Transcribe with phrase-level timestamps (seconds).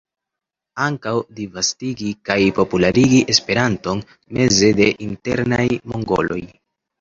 [0.83, 4.01] Ankaŭ disvastigi kaj popularigi Esperanton
[4.39, 6.41] meze de internaj mongoloj.